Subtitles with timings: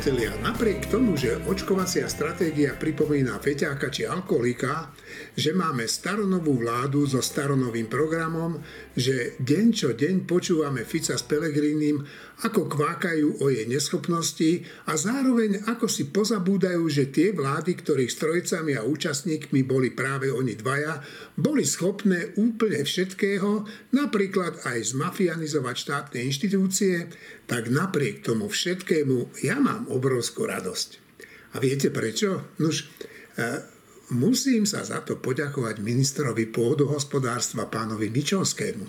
[0.00, 4.88] priatelia, napriek tomu, že očkovacia stratégia pripomína feťáka či alkoholika,
[5.36, 8.58] že máme staronovú vládu so staronovým programom,
[8.96, 12.02] že deň čo deň počúvame Fica s Pelegrínim,
[12.40, 18.74] ako kvákajú o jej neschopnosti a zároveň ako si pozabúdajú, že tie vlády, ktorých strojcami
[18.80, 21.04] a účastníkmi boli práve oni dvaja,
[21.36, 27.12] boli schopné úplne všetkého, napríklad aj zmafianizovať štátne inštitúcie,
[27.44, 31.10] tak napriek tomu všetkému ja mám obrovskú radosť.
[31.50, 32.54] A viete prečo?
[32.62, 32.86] Nuž,
[33.34, 33.69] e,
[34.10, 38.86] musím sa za to poďakovať ministrovi pôdohospodárstva pánovi Mičovskému.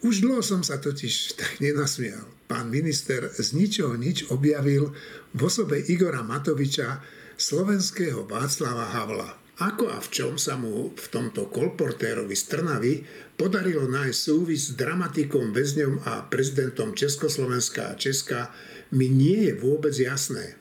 [0.00, 2.24] Už dlho som sa totiž tak nenasmial.
[2.48, 4.96] Pán minister z ničoho nič objavil
[5.36, 7.04] v osobe Igora Matoviča
[7.36, 9.30] slovenského Václava Havla.
[9.60, 13.04] Ako a v čom sa mu v tomto kolportérovi z Trnavy
[13.36, 18.48] podarilo nájsť súvis s dramatikom, väzňom a prezidentom Československa a Česka,
[18.96, 20.59] mi nie je vôbec jasné.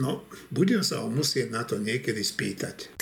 [0.00, 2.92] No, budem sa ho musieť na to niekedy spýtať.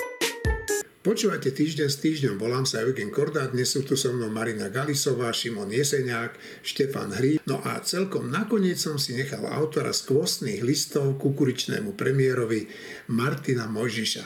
[1.01, 5.33] Počúvate týždeň s týždňom, volám sa Eugen Kordát, dnes sú tu so mnou Marina Galisová,
[5.33, 7.41] Šimon Jeseniak, Štefan Hrí.
[7.49, 12.69] No a celkom nakoniec som si nechal autora skvostných listov kukuričnému premiérovi
[13.17, 14.25] Martina Mojžiša.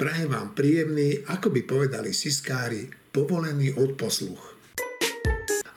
[0.00, 4.57] Prajem vám príjemný, ako by povedali siskári, povolený odposluch.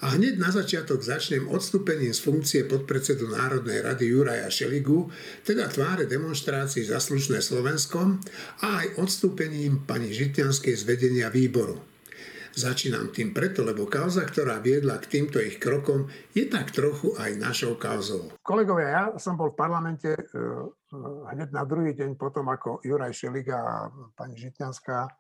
[0.02, 5.14] A hneď na začiatok začnem odstúpením z funkcie podpredsedu Národnej rady Juraja Šeligu,
[5.46, 8.18] teda tváre demonstrácií za slušné Slovenskom
[8.66, 11.78] a aj odstúpením pani Žitňanskej z vedenia výboru.
[12.58, 17.38] Začínam tým preto, lebo kauza, ktorá viedla k týmto ich krokom, je tak trochu aj
[17.38, 18.34] našou kauzou.
[18.42, 20.24] Kolegovia, ja som bol v parlamente e,
[21.32, 23.78] hneď na druhý deň potom, ako Juraj Šeliga a
[24.18, 25.12] pani Žitňanská e,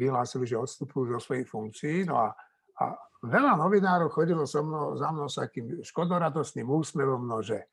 [0.00, 2.08] vyhlásili, že odstupujú zo svojich funkcií.
[2.10, 2.34] No a,
[2.82, 7.64] a veľa novinárov chodilo so mnou, za mnou s takým škodoradostným úsmevom, no že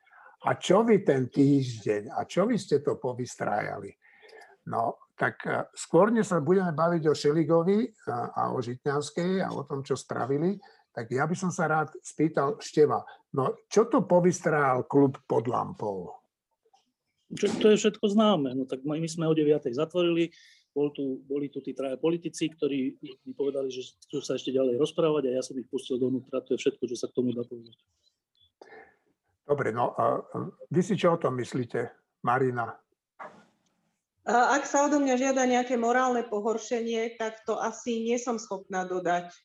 [0.44, 3.96] a čo vy ten týždeň, a čo vy ste to povystrájali?
[4.68, 9.52] No, tak e, skôr, než sa budeme baviť o Šeligovi a, a o Žitňanskej a
[9.56, 10.60] o tom, čo spravili,
[10.94, 13.02] tak ja by som sa rád spýtal Števa,
[13.34, 16.12] no čo to povystrájal klub pod lampou?
[17.34, 18.54] Čo, to je všetko známe.
[18.54, 19.74] No tak my sme o 9.
[19.74, 20.30] zatvorili,
[20.74, 24.82] bol tu, boli tu tí traja politici, ktorí mi povedali, že chcú sa ešte ďalej
[24.82, 26.42] rozprávať a ja som ich pustil donútra.
[26.42, 27.78] To je všetko, čo sa k tomu dá povedať.
[29.46, 30.24] Dobre, no a
[30.74, 31.94] vy si čo o tom myslíte,
[32.26, 32.74] Marina?
[34.24, 39.36] Ak sa odo mňa žiada nejaké morálne pohoršenie, tak to asi nie som schopná dodať.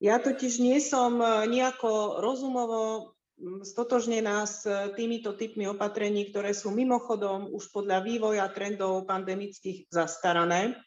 [0.00, 3.14] Ja totiž nie som e, nejako rozumovo
[3.62, 4.64] stotožnená s
[4.94, 10.78] týmito typmi opatrení, ktoré sú mimochodom už podľa vývoja trendov pandemických zastarané.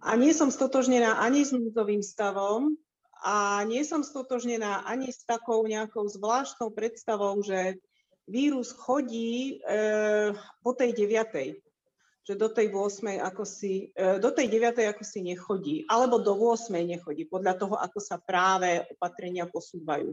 [0.00, 2.78] A nie som stotožnená ani s núdzovým stavom
[3.20, 7.82] a nie som stotožnená ani s takou nejakou zvláštnou predstavou, že
[8.30, 11.58] vírus chodí e, po tej deviatej
[12.28, 13.24] že do tej 8.
[13.24, 14.84] ako si, e, do tej 9.
[14.84, 16.76] ako si nechodí, alebo do 8.
[16.76, 20.12] nechodí, podľa toho, ako sa práve opatrenia posúvajú.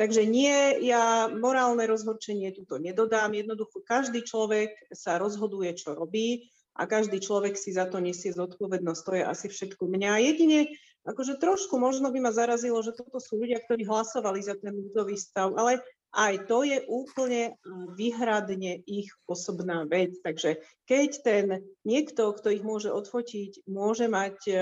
[0.00, 3.36] Takže nie, ja morálne rozhorčenie tuto nedodám.
[3.36, 9.02] Jednoducho každý človek sa rozhoduje, čo robí a každý človek si za to nesie zodpovednosť.
[9.04, 9.84] To je asi všetko.
[9.84, 10.72] Mňa jedine,
[11.04, 15.20] akože trošku možno by ma zarazilo, že toto sú ľudia, ktorí hlasovali za ten núdzový
[15.20, 17.56] stav, ale aj to je úplne
[17.96, 20.16] vyhradne ich osobná vec.
[20.20, 21.44] Takže keď ten
[21.84, 24.54] niekto, kto ich môže odfotiť, môže mať e,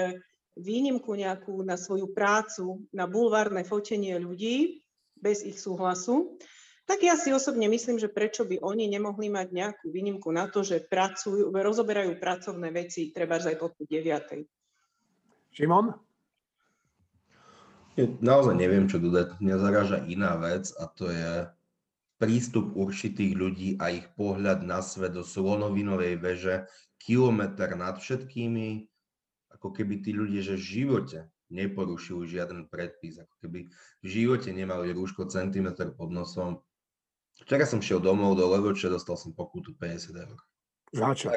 [0.54, 4.82] výnimku nejakú na svoju prácu, na bulvárne fotenie ľudí,
[5.22, 6.36] bez ich súhlasu,
[6.91, 10.66] tak ja si osobne myslím, že prečo by oni nemohli mať nejakú výnimku na to,
[10.66, 14.42] že pracujú, rozoberajú pracovné veci, treba aj po 9.
[15.54, 15.94] Šimon?
[18.00, 19.38] Naozaj neviem, čo dodať.
[19.38, 21.47] Mňa zaráža iná vec a to je
[22.19, 26.69] prístup určitých ľudí a ich pohľad na svet do slonovinovej veže,
[27.00, 28.84] kilometr nad všetkými,
[29.56, 31.18] ako keby tí ľudia, že v živote
[31.50, 33.66] neporušujú žiaden predpis, ako keby
[34.00, 36.62] v živote nemali rúško centimetr pod nosom.
[37.42, 40.38] Včera som šiel domov do Levoče, dostal som pokutu 50 eur.
[40.94, 41.30] Za čo?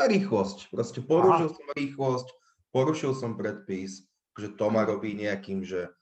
[0.00, 0.72] A rýchlosť.
[0.72, 1.56] Proste porušil Aha.
[1.56, 2.26] som rýchlosť,
[2.72, 5.92] porušil som predpis, že to ma robí nejakým, že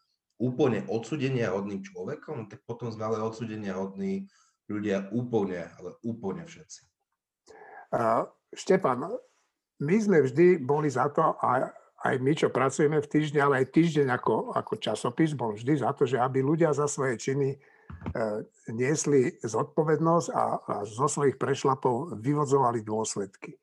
[0.41, 4.31] úplne odsudenia hodným človekom, tak potom sme ale odsudenia hodní
[4.71, 6.87] ľudia úplne, ale úplne všetci.
[7.91, 8.25] Uh,
[8.55, 9.11] Štefan,
[9.83, 13.77] my sme vždy boli za to, a aj my, čo pracujeme v týždni, ale aj
[13.77, 17.59] týždeň ako, ako časopis, bol vždy za to, že aby ľudia za svoje činy e,
[18.73, 23.61] niesli zodpovednosť a, a zo svojich prešlapov vyvodzovali dôsledky.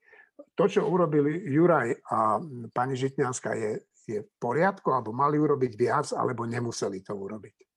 [0.54, 2.38] To, čo urobili Juraj a
[2.74, 3.72] pani Žitňanská, je,
[4.06, 7.68] je v poriadku, alebo mali urobiť viac, alebo nemuseli to urobiť?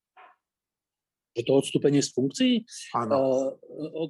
[1.31, 2.55] že to odstúpenie z funkcií.
[2.91, 3.55] Áno.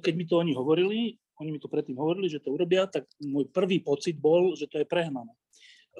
[0.01, 3.49] Keď mi to oni hovorili, oni mi to predtým hovorili, že to urobia, tak môj
[3.53, 5.29] prvý pocit bol, že to je prehnané.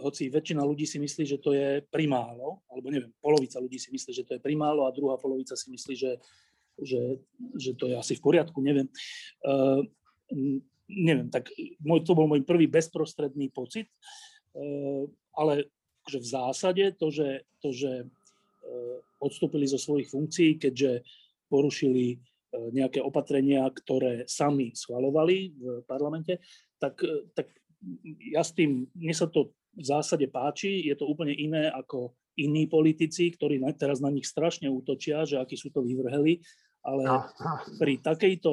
[0.02, 4.12] Hoci väčšina ľudí si myslí, že to je primálo, alebo neviem, polovica ľudí si myslí,
[4.12, 6.18] že to je primálo a druhá polovica si myslí, že,
[6.82, 7.22] že,
[7.56, 8.90] že to je asi v poriadku, neviem.
[9.46, 9.86] Uh,
[10.90, 13.88] neviem, tak môj, to bol môj prvý bezprostredný pocit,
[14.58, 15.06] uh,
[15.38, 15.70] ale
[16.10, 21.06] že v zásade to, že, to, že uh, odstúpili zo svojich funkcií, keďže
[21.48, 22.18] porušili
[22.52, 26.44] E, nejaké opatrenia, ktoré sami schvalovali v parlamente,
[26.84, 27.00] tak,
[27.32, 27.48] tak
[28.28, 32.68] ja s tým, mne sa to v zásade páči, je to úplne iné ako iní
[32.68, 36.44] politici, ktorí teraz na nich strašne útočia, že akí sú to vyvrheli,
[36.82, 37.30] ale
[37.78, 38.52] pri takejto,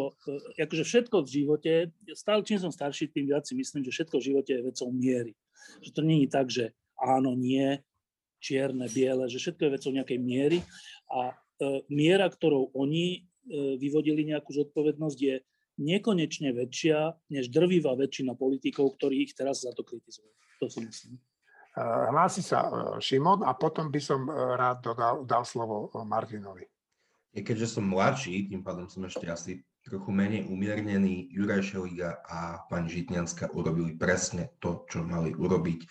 [0.59, 1.73] e, akože všetko v živote,
[2.13, 5.33] stále čím som starší, tým viac si myslím, že všetko v živote je vecou miery.
[5.81, 7.81] Že to nie je tak, že áno, nie,
[8.39, 10.59] čierne, biele, že všetko je vecou nejakej miery
[11.09, 11.35] a e,
[11.89, 15.41] miera, ktorou oni E, vyvodili nejakú zodpovednosť, je
[15.81, 20.29] nekonečne väčšia než drvivá väčšina politikov, ktorí ich teraz za to kritizujú.
[20.59, 21.15] To si myslím.
[21.15, 22.71] E, hlási sa e,
[23.03, 26.67] Šimon a potom by som rád dodal, dal slovo Martinovi.
[27.39, 29.53] Keďže som mladší, tým pádom som ešte asi
[29.89, 35.89] trochu menej umiernený, Juraj Šeliga a pani Žitňanská urobili presne to, čo mali urobiť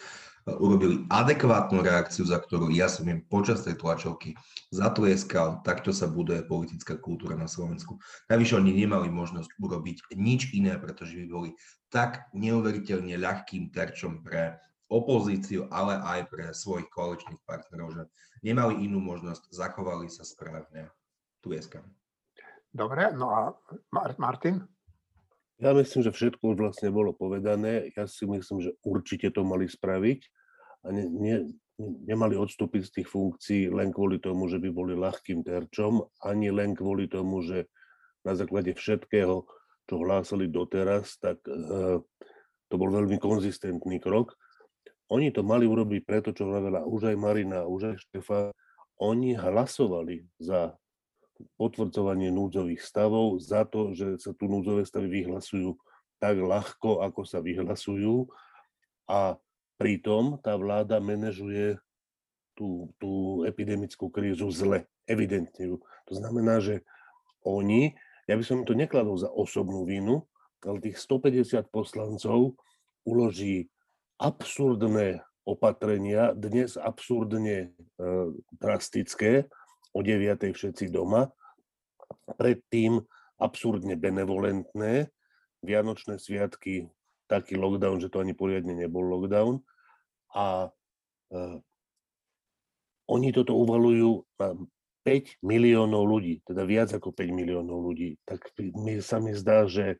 [0.56, 4.40] urobili adekvátnu reakciu, za ktorú ja som im počas tej tlačovky
[4.72, 5.60] zatlieskal.
[5.68, 8.00] Takto sa buduje politická kultúra na Slovensku.
[8.32, 11.50] Najvyššie oni nemali možnosť urobiť nič iné, pretože by boli
[11.92, 14.56] tak neuveriteľne ľahkým terčom pre
[14.88, 18.04] opozíciu, ale aj pre svojich koaličných partnerov, že
[18.40, 20.88] nemali inú možnosť, zachovali sa správne.
[21.44, 21.84] Tlieskam.
[22.78, 23.58] Dobre, no a
[24.22, 24.62] Martin?
[25.58, 27.90] Ja myslím, že všetko už vlastne bolo povedané.
[27.98, 30.20] Ja si myslím, že určite to mali spraviť
[30.86, 31.36] a ne, ne,
[31.82, 36.78] nemali odstúpiť z tých funkcií len kvôli tomu, že by boli ľahkým terčom, ani len
[36.78, 37.66] kvôli tomu, že
[38.22, 39.50] na základe všetkého,
[39.90, 41.98] čo hlásali doteraz, tak e,
[42.70, 44.38] to bol veľmi konzistentný krok.
[45.10, 48.54] Oni to mali urobiť preto, čo hovorila už aj Marina, už aj Štefan.
[49.02, 50.78] Oni hlasovali za
[51.58, 55.78] potvrdzovanie núdzových stavov, za to, že sa tu núdzové stavy vyhlasujú
[56.18, 58.26] tak ľahko, ako sa vyhlasujú
[59.06, 59.38] a
[59.78, 61.78] pritom tá vláda manažuje
[62.58, 65.78] tú, tú epidemickú krízu zle, evidentne.
[66.10, 66.82] To znamená, že
[67.46, 67.94] oni,
[68.26, 70.26] ja by som to nekladol za osobnú vinu,
[70.66, 72.58] ale tých 150 poslancov
[73.06, 73.70] uloží
[74.18, 78.08] absurdné opatrenia, dnes absurdne e,
[78.58, 79.48] drastické,
[79.92, 80.54] o 9.
[80.54, 81.32] všetci doma,
[82.40, 83.04] predtým
[83.38, 85.12] absurdne benevolentné,
[85.66, 86.86] Vianočné sviatky,
[87.26, 89.60] taký lockdown, že to ani poriadne nebol lockdown.
[90.38, 90.70] A
[91.34, 91.40] e,
[93.10, 94.54] oni toto uvalujú na
[95.02, 98.22] 5 miliónov ľudí, teda viac ako 5 miliónov ľudí.
[98.22, 99.98] Tak mi sa mi zdá, že,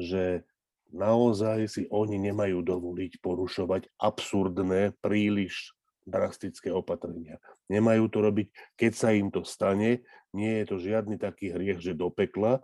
[0.00, 0.48] že
[0.96, 5.75] naozaj si oni nemajú dovoliť porušovať absurdné, príliš
[6.06, 7.42] drastické opatrenia.
[7.66, 8.46] Nemajú to robiť,
[8.78, 10.06] keď sa im to stane.
[10.30, 12.62] Nie je to žiadny taký hriech, že do pekla,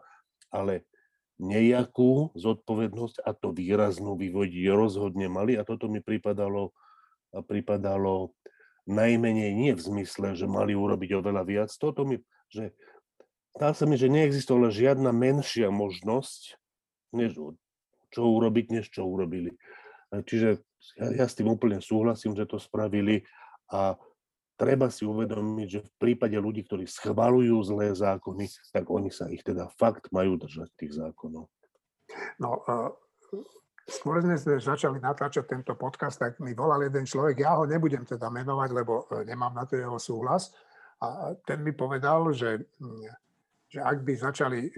[0.48, 0.86] ale
[1.42, 6.70] nejakú zodpovednosť a to výraznú vyvodiť rozhodne mali a toto mi pripadalo,
[7.34, 8.30] pripadalo
[8.86, 11.70] najmenej nie v zmysle, že mali urobiť oveľa viac.
[11.74, 12.70] Toto mi, že
[13.58, 16.58] dá sa mi, že neexistovala žiadna menšia možnosť,
[17.10, 17.34] než,
[18.14, 19.58] čo urobiť, než čo urobili.
[20.12, 20.62] Čiže
[20.98, 23.22] ja, ja s tým úplne súhlasím, že to spravili
[23.70, 23.96] a
[24.58, 29.42] treba si uvedomiť, že v prípade ľudí, ktorí schvalujú zlé zákony, tak oni sa ich
[29.42, 31.50] teda fakt majú držať tých zákonov.
[32.38, 32.92] No, uh,
[33.88, 38.30] skôr sme začali natáčať tento podcast, tak mi volal jeden človek, ja ho nebudem teda
[38.30, 40.54] menovať, lebo e, nemám na to jeho súhlas.
[41.02, 42.62] A ten mi povedal, že,
[43.66, 44.72] že ak by začali e,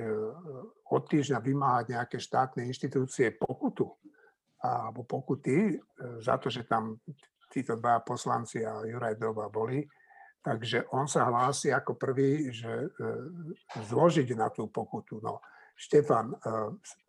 [0.89, 3.93] od týždňa vymáhať nejaké štátne inštitúcie pokutu,
[4.65, 5.79] alebo pokuty e,
[6.25, 6.97] za to, že tam
[7.53, 9.85] títo dva poslanci a Juraj Doba boli.
[10.45, 12.89] Takže on sa hlási ako prvý, že e,
[13.85, 15.21] zložiť na tú pokutu.
[15.21, 15.45] No,
[15.77, 16.37] Štefan, e,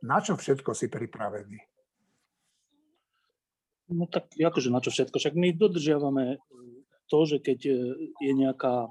[0.03, 1.57] na čo všetko si pripravený?
[3.95, 5.15] No tak akože na čo všetko?
[5.15, 6.41] Však my dodržiavame
[7.05, 7.59] to, že keď
[8.17, 8.89] je nejaká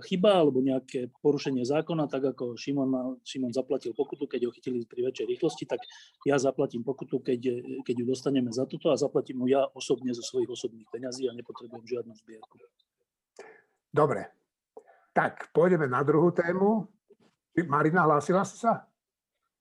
[0.00, 5.12] chyba alebo nejaké porušenie zákona, tak ako Šimon, Šimon zaplatil pokutu, keď ho chytili pri
[5.12, 5.84] väčšej rýchlosti, tak
[6.24, 7.40] ja zaplatím pokutu, keď,
[7.84, 11.36] keď ju dostaneme za toto a zaplatím ju ja osobne zo svojich osobných peňazí a
[11.36, 12.56] nepotrebujem žiadnu zbierku.
[13.92, 14.32] Dobre.
[15.12, 16.88] Tak, pôjdeme na druhú tému.
[17.68, 18.88] Marina, hlásila si sa?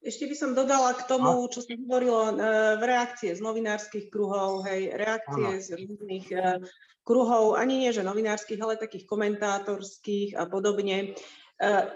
[0.02, 2.36] Ešte by som dodala k tomu, čo sa hovorilo e,
[2.80, 5.62] v reakcie z novinárskych kruhov, hej, reakcie ano.
[5.62, 6.58] z rôznych e,
[7.04, 11.18] kruhov, ani nie že novinárskych, ale takých komentátorských a podobne.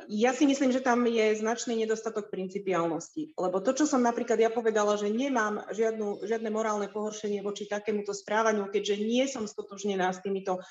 [0.10, 4.54] ja si myslím, že tam je značný nedostatok principiálnosti, lebo to, čo som napríklad ja
[4.54, 10.22] povedala, že nemám žiadnu, žiadne morálne pohoršenie voči takémuto správaniu, keďže nie som stotožnená s
[10.22, 10.62] týmito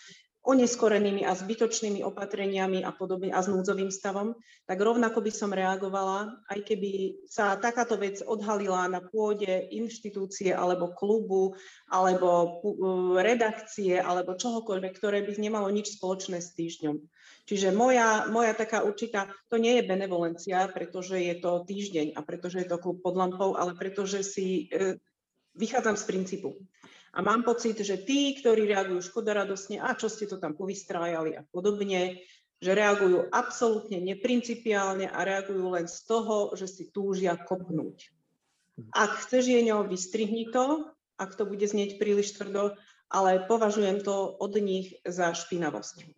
[0.44, 4.36] oneskorenými a zbytočnými opatreniami a podobne a s núdzovým stavom,
[4.68, 10.92] tak rovnako by som reagovala, aj keby sa takáto vec odhalila na pôde inštitúcie alebo
[10.92, 11.56] klubu
[11.88, 12.60] alebo
[13.16, 17.00] redakcie alebo čohokoľvek, ktoré by nemalo nič spoločné s týždňom.
[17.48, 22.64] Čiže moja, moja taká určitá, to nie je benevolencia, pretože je to týždeň a pretože
[22.64, 24.96] je to klub pod lampou, ale pretože si e,
[25.56, 26.48] vychádzam z princípu.
[27.14, 31.46] A mám pocit, že tí, ktorí reagujú škodoradosne, a čo ste to tam povystrájali a
[31.46, 32.26] podobne,
[32.58, 38.10] že reagujú absolútne neprincipiálne a reagujú len z toho, že si túžia kopnúť.
[38.90, 42.74] Ak chceš jeňo, vystrihni to, ak to bude znieť príliš tvrdo,
[43.06, 46.10] ale považujem to od nich za špinavosť.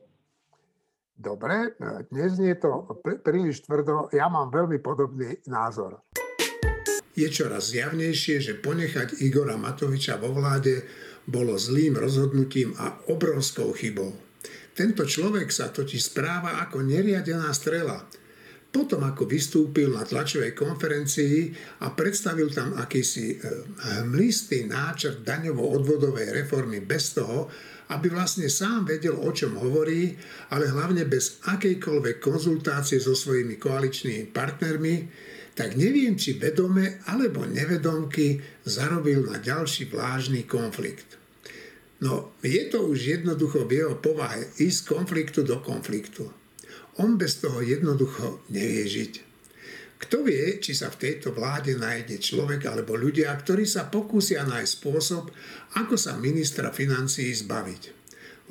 [1.17, 1.77] Dobre,
[2.09, 2.89] dnes je to
[3.21, 6.01] príliš tvrdo, ja mám veľmi podobný názor
[7.17, 10.85] je čoraz zjavnejšie, že ponechať Igora Matoviča vo vláde
[11.25, 14.13] bolo zlým rozhodnutím a obrovskou chybou.
[14.77, 18.05] Tento človek sa totiž správa ako neriadená strela.
[18.69, 21.49] Potom, ako vystúpil na tlačovej konferencii
[21.81, 23.41] a predstavil tam akýsi eh,
[24.05, 27.49] hmlistý náčrt daňovo-odvodovej reformy bez toho,
[27.97, 30.13] aby vlastne sám vedel, o čom hovorí,
[30.53, 34.95] ale hlavne bez akejkoľvek konzultácie so svojimi koaličnými partnermi,
[35.57, 38.37] tak neviem, či vedome alebo nevedomky
[38.69, 41.17] zarobil na ďalší vlážny konflikt.
[42.05, 46.29] No, je to už jednoducho v jeho povahe ísť z konfliktu do konfliktu.
[47.01, 49.13] On bez toho jednoducho nevie žiť.
[49.97, 54.73] Kto vie, či sa v tejto vláde nájde človek alebo ľudia, ktorí sa pokúsia nájsť
[54.77, 55.33] spôsob,
[55.81, 57.83] ako sa ministra financií zbaviť.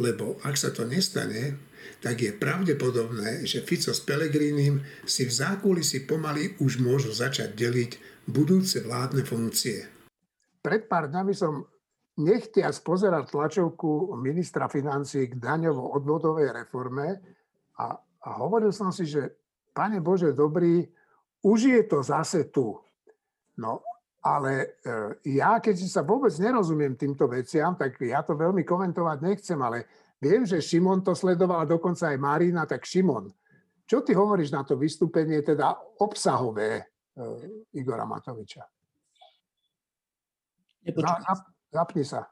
[0.01, 1.53] Lebo ak sa to nestane,
[2.01, 7.91] tak je pravdepodobné, že Fico s Pelegrínim si v zákulisí pomaly už môžu začať deliť
[8.29, 9.85] budúce vládne funkcie.
[10.61, 11.65] Pred pár dňami som
[12.17, 17.19] nechtia spozerať tlačovku ministra financí k daňovo-odvodovej reforme
[17.77, 19.35] a, a hovoril som si, že
[19.75, 20.87] pane Bože dobrý,
[21.43, 22.79] už je to zase tu.
[23.59, 23.83] No,
[24.25, 29.59] ale e, ja, keď sa vôbec nerozumiem týmto veciam, tak ja to veľmi komentovať nechcem,
[29.61, 29.85] ale
[30.21, 33.27] Viem, že Šimon to sledoval, a dokonca aj Marina, tak Šimon,
[33.85, 37.37] čo ty hovoríš na to vystúpenie, teda obsahové uh,
[37.75, 38.65] Igora Matoviča?
[40.85, 41.39] Zap,
[41.73, 42.29] zapni sa.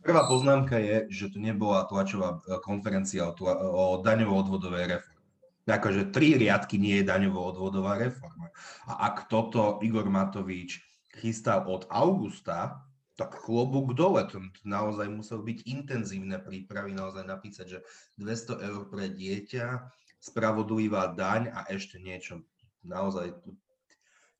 [0.00, 5.20] Prvá poznámka je, že to nebola tlačová e, konferencia o, tla, o daňovo-odvodovej reforme.
[5.68, 8.48] Akože tri riadky nie je daňovo-odvodová reforma.
[8.88, 10.80] A ak toto Igor Matovič
[11.20, 12.80] chystal od augusta,
[13.20, 17.78] tak klobúk dole, to naozaj musel byť intenzívne prípravy, naozaj napísať, že
[18.16, 19.92] 200 eur pre dieťa,
[20.24, 22.40] spravodlivá daň a ešte niečo.
[22.80, 23.36] Naozaj,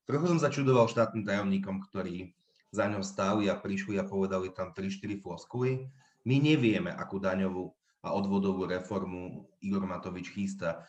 [0.08, 2.32] trochu som začudoval štátnym tajomníkom, ktorí
[2.72, 5.84] za ňom stáli a prišli a povedali tam 3-4 floskuly.
[6.25, 10.88] My nevieme, akú daňovú a odvodovú reformu Igor Matovič chystá.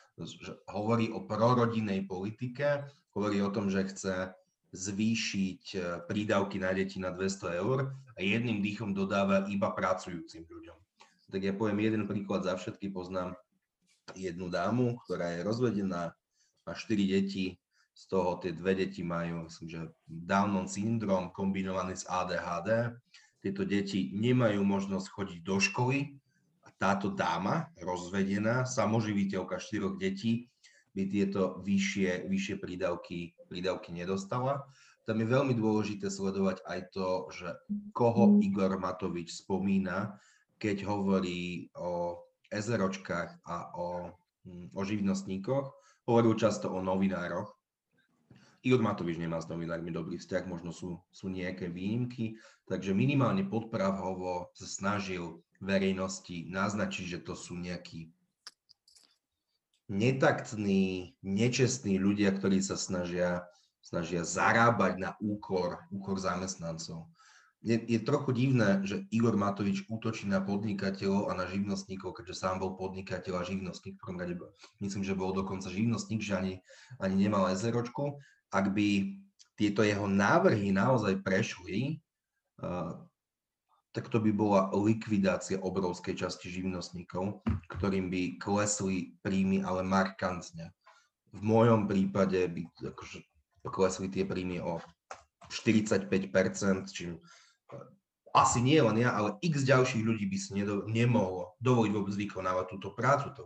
[0.71, 4.31] Hovorí o prorodinej politike, hovorí o tom, že chce
[4.71, 10.77] zvýšiť e, prídavky na deti na 200 eur a jedným dýchom dodáva iba pracujúcim ľuďom.
[11.31, 12.91] Tak ja poviem jeden príklad za všetky.
[12.91, 13.39] Poznám
[14.15, 16.11] jednu dámu, ktorá je rozvedená,
[16.67, 17.55] má 4 deti,
[17.91, 22.95] z toho tie dve deti majú, myslím, že Downon syndrom kombinovaný s ADHD.
[23.41, 26.15] Tieto deti nemajú možnosť chodiť do školy
[26.65, 30.50] a táto dáma, rozvedená, samoživiteľka štyroch detí,
[30.91, 34.67] by tieto vyššie, vyššie prídavky, prídavky nedostala.
[35.07, 37.49] Tam je veľmi dôležité sledovať aj to, že
[37.95, 40.19] koho Igor Matovič spomína,
[40.61, 42.21] keď hovorí o
[42.53, 44.13] ezeročkách a o,
[44.45, 45.73] hm, o živnostníkoch.
[46.05, 47.49] Hovoril často o novinároch.
[48.61, 52.37] Igor Matovič nemá s novinármi dobrý vzťah, možno sú, sú nejaké výnimky,
[52.69, 58.13] takže minimálne podpravhovo sa snažil verejnosti naznačiť, že to sú nejakí
[59.91, 63.43] netaktní, nečestní ľudia, ktorí sa snažia,
[63.83, 67.11] snažia zarábať na úkor, úkor zamestnancov.
[67.61, 72.57] Je, je trochu divné, že Igor Matovič útočí na podnikateľov a na živnostníkov, keďže sám
[72.57, 73.99] bol podnikateľ a živnostník.
[73.99, 74.33] V prvom rade
[74.81, 76.53] myslím, že bol dokonca živnostník, že ani,
[76.97, 78.17] ani nemal ezeročku.
[78.49, 79.13] Ak by
[79.59, 82.01] tieto jeho návrhy naozaj prešli,
[83.91, 90.71] tak to by bola likvidácia obrovskej časti živnostníkov, ktorým by klesli príjmy, ale markantne.
[91.31, 93.19] V mojom prípade by akože
[93.67, 94.79] klesli tie príjmy o
[95.51, 96.07] 45%,
[96.91, 97.19] čím
[98.31, 102.65] asi nie len ja, ale x ďalších ľudí by si nedo, nemohlo dovoliť vôbec vykonávať
[102.71, 103.35] túto prácu.
[103.35, 103.43] To,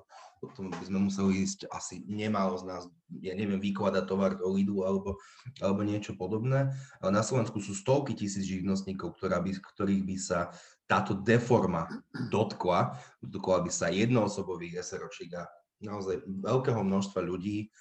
[0.47, 2.83] potom by sme museli ísť asi nemálo z nás,
[3.21, 5.17] ja neviem, vykladať tovar do Lidu alebo,
[5.59, 6.71] alebo niečo podobné.
[7.01, 10.39] Ale na Slovensku sú stovky tisíc živnostníkov, ktorá by, ktorých by sa
[10.85, 11.89] táto deforma
[12.29, 12.97] dotkla.
[13.21, 15.49] Dotkla by sa jednoosobových SROčík a
[15.81, 17.73] naozaj veľkého množstva ľudí.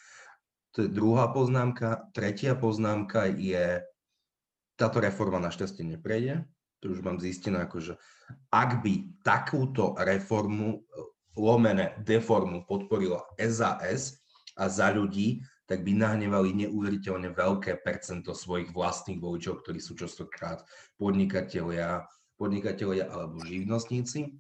[0.75, 2.11] To je druhá poznámka.
[2.11, 3.85] Tretia poznámka je,
[4.75, 6.43] táto reforma našťastie neprejde.
[6.83, 7.97] To už mám zistené, akože
[8.53, 10.85] ak by takúto reformu
[11.35, 14.23] lomené deformu podporila SAS
[14.55, 20.61] a za ľudí, tak by nahnevali neuveriteľne veľké percento svojich vlastných voličov, ktorí sú častokrát
[21.01, 22.05] podnikatelia,
[22.37, 24.37] podnikatelia alebo živnostníci.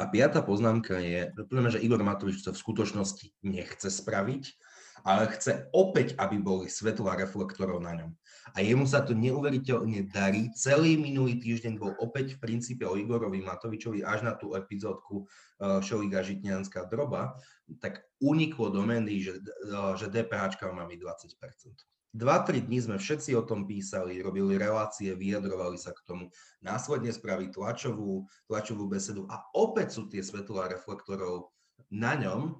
[0.00, 1.30] A piata poznámka je,
[1.70, 4.42] že Igor Matovič to v skutočnosti nechce spraviť,
[5.06, 8.10] ale chce opäť, aby boli svetla reflektorov na ňom.
[8.54, 10.48] A jemu sa to neuveriteľne darí.
[10.54, 15.82] Celý minulý týždeň bol opäť v princípe o Igorovi Matovičovi až na tú epizódku uh,
[15.84, 17.36] Šoliga Žitňanská droba,
[17.82, 21.98] tak uniklo do médií, že, uh, že DPH má byť 20%.
[22.16, 26.32] Dva, tri dní sme všetci o tom písali, robili relácie, vyjadrovali sa k tomu.
[26.64, 31.52] Následne spraviť tlačovú, tlačovú besedu a opäť sú tie svetlá reflektorov
[31.92, 32.56] na ňom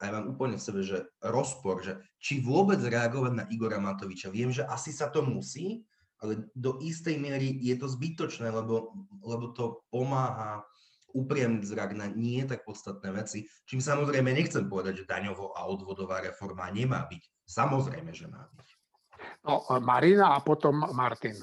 [0.00, 4.32] a ja mám úplne v sebe, že rozpor, že či vôbec reagovať na Igora Matoviča.
[4.32, 5.84] Viem, že asi sa to musí,
[6.24, 10.64] ale do istej miery je to zbytočné, lebo, lebo to pomáha
[11.12, 16.22] upriamiť zrak na nie tak podstatné veci, čím samozrejme nechcem povedať, že daňovo a odvodová
[16.22, 17.22] reforma nemá byť.
[17.44, 18.68] Samozrejme, že má byť.
[19.44, 21.36] No, Marina a potom Martin.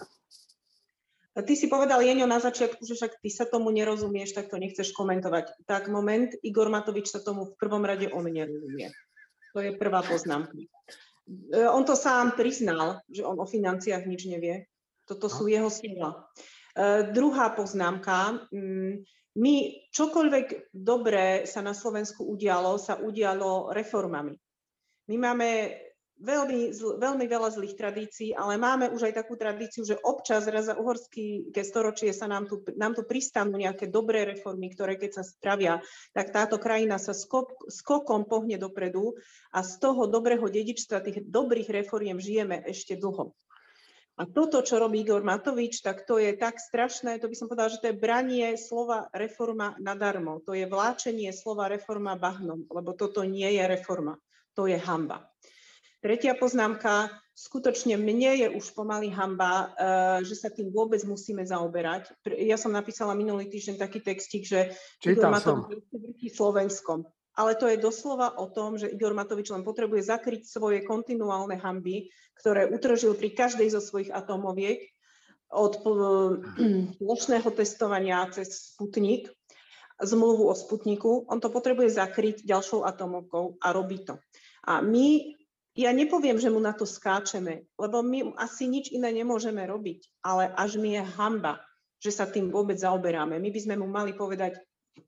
[1.37, 4.89] Ty si povedal, Jeňo, na začiatku, že však ty sa tomu nerozumieš, tak to nechceš
[4.97, 5.69] komentovať.
[5.69, 8.89] Tak moment, Igor Matovič sa tomu v prvom rade on nerozumie.
[9.53, 10.57] To je prvá poznámka.
[10.57, 10.65] E,
[11.69, 14.65] on to sám priznal, že on o financiách nič nevie.
[15.05, 15.53] Toto sú no.
[15.53, 16.09] jeho slova.
[16.73, 18.49] E, druhá poznámka.
[18.49, 19.05] Mm,
[19.37, 19.53] my
[19.93, 24.33] čokoľvek dobré sa na Slovensku udialo, sa udialo reformami.
[25.07, 25.47] My máme
[26.17, 30.69] veľmi, zl, veľmi veľa zlých tradícií, ale máme už aj takú tradíciu, že občas raz
[30.69, 35.23] za uhorský storočie sa nám tu, nám tu pristanú nejaké dobré reformy, ktoré keď sa
[35.23, 35.79] spravia,
[36.11, 39.13] tak táto krajina sa skok, skokom pohne dopredu
[39.53, 43.37] a z toho dobrého dedičstva, tých dobrých reforiem žijeme ešte dlho.
[44.17, 47.69] A toto, čo robí Igor Matovič, tak to je tak strašné, to by som povedala,
[47.69, 50.41] že to je branie slova reforma nadarmo.
[50.49, 54.17] To je vláčenie slova reforma bahnom, lebo toto nie je reforma,
[54.57, 55.29] to je hamba.
[55.97, 62.13] Tretia poznámka, skutočne mne je už pomaly hamba, eh, že sa tým vôbec musíme zaoberať.
[62.41, 65.57] Ja som napísala minulý týždeň taký textík, že Čítal Igor som.
[66.21, 67.05] Slovenskom.
[67.37, 72.09] Ale to je doslova o tom, že Igor Matovič len potrebuje zakryť svoje kontinuálne hamby,
[72.41, 74.81] ktoré utržil pri každej zo svojich atomoviek,
[75.47, 75.79] od
[76.99, 79.31] plošného testovania cez Sputnik,
[80.03, 81.23] zmluvu o Sputniku.
[81.31, 84.19] On to potrebuje zakryť ďalšou atomovkou a robí to.
[84.67, 85.37] A my
[85.77, 90.49] ja nepoviem, že mu na to skáčeme, lebo my asi nič iné nemôžeme robiť, ale
[90.57, 91.61] až mi je hamba,
[92.01, 93.37] že sa tým vôbec zaoberáme.
[93.37, 94.57] My by sme mu mali povedať,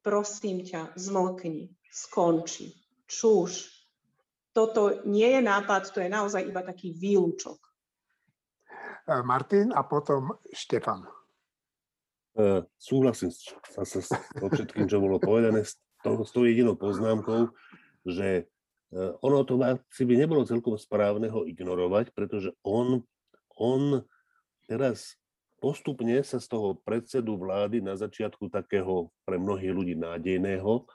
[0.05, 2.69] prosím ťa, zmlkni, skonči,
[3.10, 3.65] čúš.
[4.53, 7.58] Toto nie je nápad, to je naozaj iba taký výlučok.
[9.10, 11.01] E, Martin a potom Štefan.
[12.39, 17.51] Uh, súhlasím sa so všetkým, čo bolo povedané, s tou, s tou jedinou poznámkou,
[18.05, 18.59] že Eh,
[18.97, 23.06] ono to asi by nebolo celkom správne ho ignorovať, pretože on,
[23.54, 24.02] on
[24.65, 25.13] teraz
[25.62, 30.89] postupne sa z toho predsedu vlády na začiatku takého pre mnohých ľudí nádejného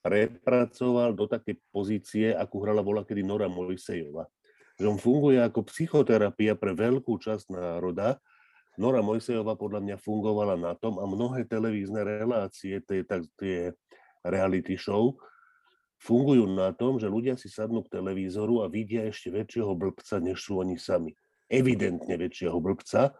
[0.00, 4.30] prepracoval do takej pozície, akú hrala bola kedy Nora Mojsejova.
[4.78, 8.22] Že on funguje ako psychoterapia pre veľkú časť národa.
[8.78, 13.02] Nora Mojsejova podľa mňa fungovala na tom a mnohé televízne relácie, tie,
[13.34, 13.74] tie
[14.22, 15.18] reality show,
[16.00, 20.40] fungujú na tom, že ľudia si sadnú k televízoru a vidia ešte väčšieho blbca, než
[20.42, 21.16] sú oni sami.
[21.46, 23.14] Evidentne väčšieho blbca,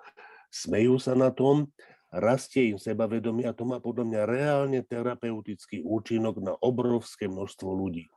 [0.50, 1.70] smejú sa na tom,
[2.10, 8.08] rastie im sebavedomie a to má podľa mňa reálne terapeutický účinok na obrovské množstvo ľudí.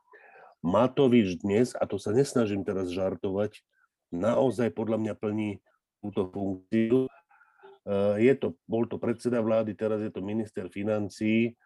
[0.60, 3.64] Matovič dnes, a to sa nesnažím teraz žartovať,
[4.12, 5.50] naozaj podľa mňa plní
[6.04, 7.08] túto funkciu.
[8.20, 11.56] Je to, bol to predseda vlády, teraz je to minister financií,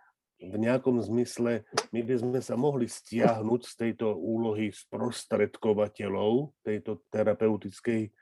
[0.51, 8.13] v nejakom zmysle my by sme sa mohli stiahnuť z tejto úlohy sprostredkovateľov tejto terapeutickej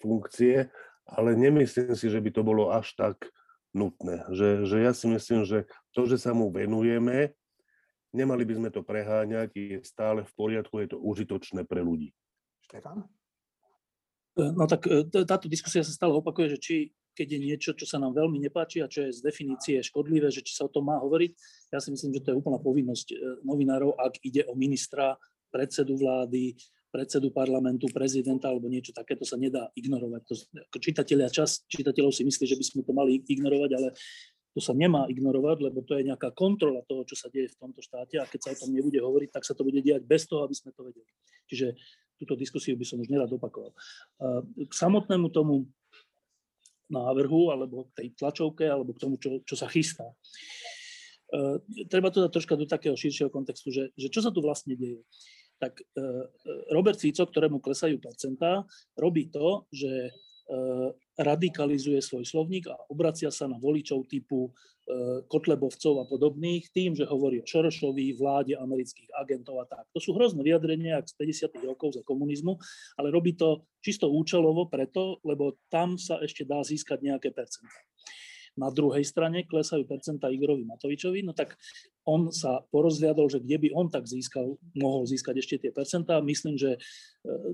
[0.00, 0.68] funkcie,
[1.08, 3.28] ale nemyslím si, že by to bolo až tak
[3.76, 4.26] nutné.
[4.32, 7.34] Že, že ja si myslím, že to, že sa mu venujeme,
[8.10, 12.10] nemali by sme to preháňať, je stále v poriadku, je to užitočné pre ľudí.
[12.66, 13.06] Štefan?
[14.38, 16.76] No tak e, táto diskusia sa stále opakuje, že či
[17.14, 20.40] keď je niečo, čo sa nám veľmi nepáči a čo je z definície škodlivé, že
[20.40, 21.30] či sa o tom má hovoriť.
[21.74, 25.18] Ja si myslím, že to je úplná povinnosť e, novinárov, ak ide o ministra,
[25.50, 26.54] predsedu vlády,
[26.90, 30.22] predsedu parlamentu, prezidenta alebo niečo takéto sa nedá ignorovať.
[30.26, 30.34] To,
[30.70, 33.88] ako čitatelia, čas čitateľov si myslí, že by sme to mali ignorovať, ale
[34.50, 37.78] to sa nemá ignorovať, lebo to je nejaká kontrola toho, čo sa deje v tomto
[37.78, 40.42] štáte a keď sa o tom nebude hovoriť, tak sa to bude diať bez toho,
[40.42, 41.06] aby sme to vedeli.
[41.46, 41.78] Čiže
[42.18, 43.70] túto diskusiu by som už nerad opakoval.
[44.58, 45.70] K samotnému tomu
[46.90, 50.06] návrhu alebo k tej tlačovke alebo k tomu, čo, čo sa chystá.
[51.86, 55.06] Treba to dať troška do takého širšieho kontextu, že, že čo sa tu vlastne deje
[55.60, 56.04] tak e, e,
[56.72, 58.64] Robert Fico, ktorému klesajú percentá,
[58.96, 60.12] robí to, že e,
[61.20, 64.48] radikalizuje svoj slovník a obracia sa na voličov typu
[65.30, 69.86] Kotlebovcov a podobných tým, že hovorí o Šorošovi, vláde amerických agentov a tak.
[69.94, 71.62] To sú hrozné vyjadrenia z 50.
[71.62, 72.58] rokov za komunizmu,
[72.98, 77.70] ale robí to čisto účelovo preto, lebo tam sa ešte dá získať nejaké percentá
[78.58, 81.54] na druhej strane klesajú percenta Igorovi Matovičovi, no tak
[82.02, 86.18] on sa porozviadol, že kde by on tak získal, mohol získať ešte tie percentá.
[86.18, 86.78] Myslím, že e,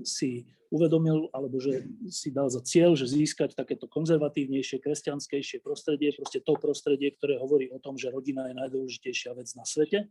[0.01, 6.43] si uvedomil, alebo že si dal za cieľ, že získať takéto konzervatívnejšie, kresťanskejšie prostredie, proste
[6.43, 10.07] to prostredie, ktoré hovorí o tom, že rodina je najdôležitejšia vec na svete.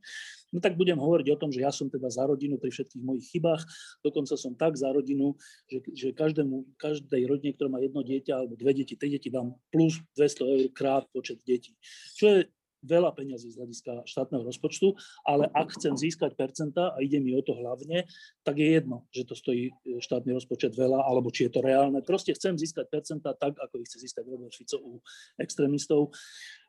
[0.51, 3.27] No tak budem hovoriť o tom, že ja som teda za rodinu pri všetkých mojich
[3.33, 3.63] chybách,
[4.01, 5.37] dokonca som tak za rodinu,
[5.69, 9.57] že, že každému, každej rodine, ktorá má jedno dieťa alebo dve deti, tri deti dám
[9.69, 11.77] plus 200 eur krát počet detí.
[12.17, 12.39] Čo je
[12.85, 14.93] veľa peňazí z hľadiska štátneho rozpočtu,
[15.25, 18.05] ale ak chcem získať percentá a ide mi o to hlavne,
[18.45, 21.99] tak je jedno, že to stojí e, štátny rozpočet veľa, alebo či je to reálne.
[22.05, 24.93] Proste chcem získať percentá tak, ako ich chce získať Robert Fico u
[25.41, 26.11] extrémistov.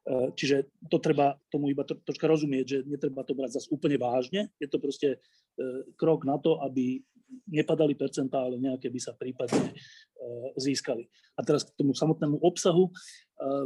[0.08, 4.48] E, čiže to treba tomu iba troška rozumieť, že netreba to brať zase úplne vážne.
[4.62, 5.18] Je to proste e,
[6.00, 7.04] krok na to, aby
[7.48, 9.76] nepadali percentá, ale nejaké by sa prípadne
[10.58, 11.08] získali.
[11.38, 12.90] A teraz k tomu samotnému obsahu.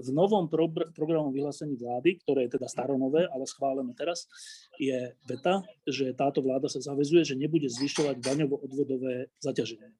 [0.03, 4.27] V novom pro- programovom vyhlásení vlády, ktoré je teda staronové, ale schválené teraz,
[4.75, 9.95] je veta, že táto vláda sa zavezuje, že nebude zvyšovať daňovo-odvodové zaťaženie.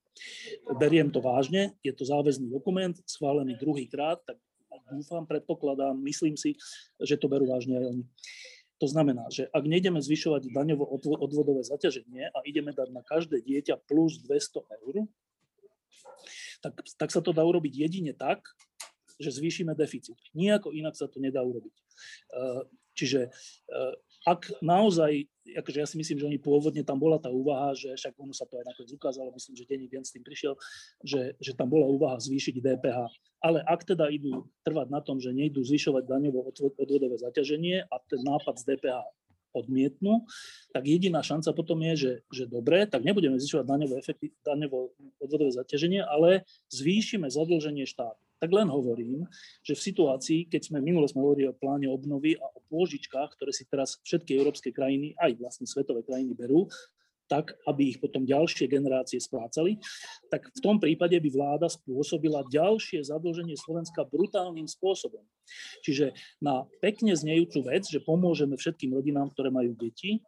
[0.76, 4.44] Beriem to vážne, je to záväzný dokument, schválený druhýkrát, tak
[4.92, 6.60] dúfam, predpokladám, myslím si,
[7.00, 8.04] že to berú vážne aj oni.
[8.82, 14.18] To znamená, že ak nejdeme zvyšovať daňovo-odvodové zaťaženie a ideme dať na každé dieťa plus
[14.26, 15.06] 200 eur,
[16.66, 18.42] tak, tak sa to dá urobiť jedine tak,
[19.22, 20.18] že zvýšime deficit.
[20.34, 21.76] Nijako inak sa to nedá urobiť.
[21.78, 22.62] Eh,
[22.98, 25.26] čiže eh, ak naozaj,
[25.58, 28.46] akože ja si myslím, že oni pôvodne tam bola tá úvaha, že však ono sa
[28.46, 30.54] to aj nakoniec ukázalo, myslím, že denní s tým prišiel,
[31.02, 33.00] že, že tam bola úvaha zvýšiť DPH.
[33.42, 38.22] Ale ak teda idú trvať na tom, že nejdú zvyšovať daňovo odvodové zaťaženie a ten
[38.22, 39.02] nápad z DPH
[39.52, 40.24] odmietnú,
[40.72, 45.52] tak jediná šanca potom je, že, že dobre, tak nebudeme zvyšovať daňové, efekty, daňovo odvodové
[45.52, 48.31] zaťaženie, ale zvýšime zadlženie štátu.
[48.42, 49.30] Tak len hovorím,
[49.62, 53.54] že v situácii, keď sme minule sme hovorili o pláne obnovy a o pôžičkách, ktoré
[53.54, 56.66] si teraz všetky európske krajiny, aj vlastne svetové krajiny berú,
[57.30, 59.80] tak, aby ich potom ďalšie generácie splácali,
[60.28, 65.24] tak v tom prípade by vláda spôsobila ďalšie zadlženie Slovenska brutálnym spôsobom.
[65.80, 66.12] Čiže
[66.44, 70.20] na pekne znejúcu vec, že pomôžeme všetkým rodinám, ktoré majú deti,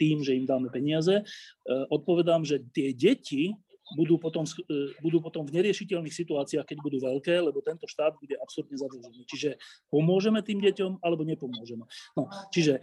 [0.00, 3.56] tým, že im dáme peniaze, eh, odpovedám, že tie deti
[3.94, 8.34] budú potom, e, budú potom v neriešiteľných situáciách, keď budú veľké, lebo tento štát bude
[8.42, 9.22] absurdne zadlžený.
[9.30, 9.50] Čiže
[9.86, 11.86] pomôžeme tým deťom, alebo nepomôžeme.
[12.18, 12.82] No, čiže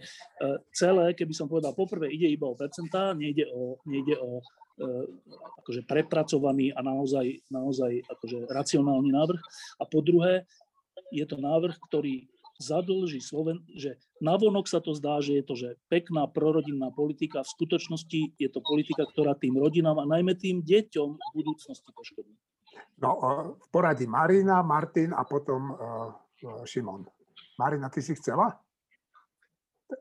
[0.72, 4.84] celé, keby som povedal, poprvé ide iba o percentá, nejde o, nejde o e,
[5.60, 9.42] akože prepracovaný a naozaj, naozaj akože racionálny návrh.
[9.80, 10.48] A po druhé,
[11.12, 12.26] je to návrh, ktorý
[12.60, 17.52] zadlží Sloven, že navonok sa to zdá, že je to že pekná prorodinná politika, v
[17.54, 22.34] skutočnosti je to politika, ktorá tým rodinám a najmä tým deťom v budúcnosti poškodí.
[23.02, 23.10] No,
[23.58, 25.78] v poradí Marina, Martin a potom uh,
[26.62, 27.02] Šimon.
[27.58, 28.54] Marina, ty si chcela?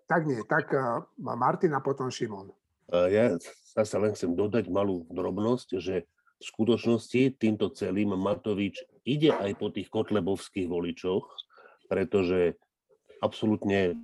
[0.05, 2.53] Tak nie, tak uh, Martin a potom Šimon.
[2.93, 3.33] Ja
[3.73, 6.05] sa len chcem dodať malú drobnosť, že
[6.37, 11.25] v skutočnosti týmto celým Matovič ide aj po tých kotlebovských voličoch,
[11.93, 12.57] pretože
[13.21, 14.01] absolútne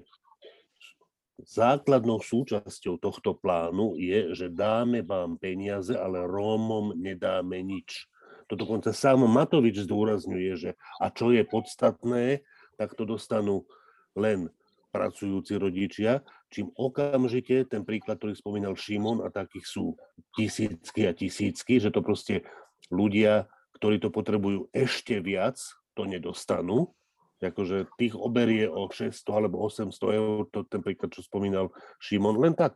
[1.41, 8.05] základnou súčasťou tohto plánu je, že dáme vám peniaze, ale Rómom nedáme nič.
[8.45, 10.71] To dokonca sám Matovič zdôrazňuje, že
[11.01, 12.45] a čo je podstatné,
[12.77, 13.65] tak to dostanú
[14.13, 14.53] len
[14.93, 16.21] pracujúci rodičia,
[16.53, 19.97] čím okamžite ten príklad, ktorý spomínal Šimon a takých sú
[20.37, 22.45] tisícky a tisícky, že to proste
[22.93, 23.49] ľudia,
[23.81, 25.57] ktorí to potrebujú ešte viac,
[25.97, 26.93] to nedostanú
[27.39, 31.71] akože tých oberie o 600 alebo 800 eur, to ten príklad, čo spomínal
[32.03, 32.75] Šimon, len tak.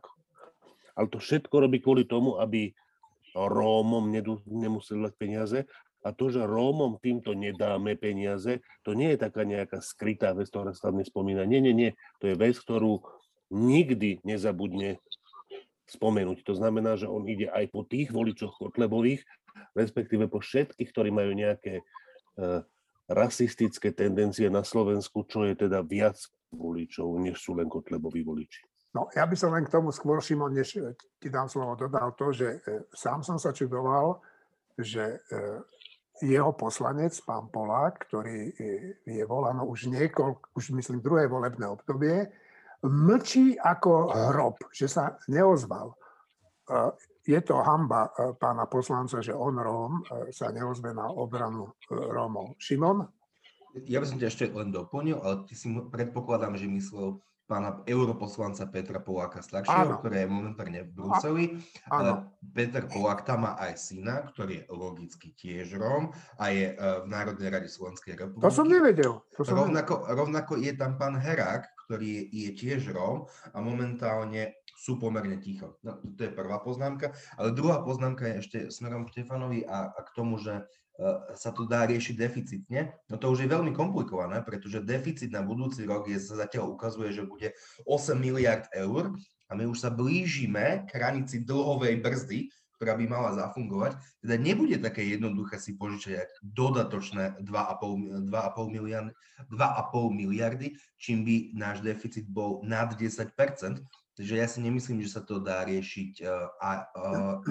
[0.96, 2.72] Ale to všetko robí kvôli tomu, aby
[3.34, 4.06] Rómom
[4.46, 5.58] nemuseli dať peniaze
[6.06, 10.76] A to, že Rómom týmto nedáme peniaze, to nie je taká nejaká skrytá vec, ktorá
[10.76, 11.48] sa nespomína.
[11.48, 11.90] Nie, nie, nie.
[12.20, 13.00] To je vec, ktorú
[13.48, 15.00] nikdy nezabudne
[15.88, 16.44] spomenúť.
[16.44, 19.24] To znamená, že on ide aj po tých voličoch Kotlebových,
[19.72, 21.80] respektíve po všetkých, ktorí majú nejaké
[22.36, 22.60] uh,
[23.08, 26.16] rasistické tendencie na Slovensku, čo je teda viac
[26.54, 28.64] voličov, než sú len Kotleboví voliči.
[28.94, 32.14] No, ja by som len k tomu skôr, Šimon, než e, ti dám slovo, dodal
[32.14, 34.22] to, že e, sám som sa čudoval,
[34.78, 35.38] že e,
[36.22, 38.54] jeho poslanec, pán Polák, ktorý
[39.02, 42.30] je volaný už niekoľko, už myslím druhé volebné obdobie,
[42.86, 45.90] mlčí ako hrob, že sa neozval.
[47.24, 52.60] Je to hamba pána poslanca, že on Róm sa neozve na obranu Rómov.
[52.60, 53.08] Šimon?
[53.88, 58.64] Ja by som ťa ešte len doplnil, ale ty si predpokladám, že myslel pána europoslanca
[58.72, 61.44] Petra Poláka staršieho, ktorý je momentárne v Bruseli.
[61.92, 62.32] Áno.
[62.40, 66.08] Peter Polák tam má aj syna, ktorý je logicky tiež Róm
[66.40, 68.48] a je e, v Národnej rade Slovenskej republiky.
[68.48, 69.20] To som nevedel.
[69.36, 70.16] To som rovnako, nevedel.
[70.16, 75.78] rovnako je tam pán Herák, ktorý je, je tiež Róm a momentálne sú pomerne ticho.
[75.86, 77.14] No, to je prvá poznámka.
[77.38, 81.50] Ale druhá poznámka je ešte smerom k Štefanovi a, a k tomu, že E, sa
[81.50, 86.06] to dá riešiť deficitne, no to už je veľmi komplikované, pretože deficit na budúci rok
[86.06, 87.50] je, zatiaľ ukazuje, že bude
[87.82, 89.10] 8 miliard eur
[89.50, 92.46] a my už sa blížime k hranici dlhovej brzdy,
[92.78, 93.98] ktorá by mala zafungovať.
[94.22, 97.42] Teda nebude také jednoduché si požičať dodatočné 2,5
[98.70, 99.10] miliardy,
[99.50, 103.34] 2,5 miliardy, čím by náš deficit bol nad 10
[104.14, 106.46] Takže ja si nemyslím, že sa to dá riešiť uh,
[106.94, 107.42] uh,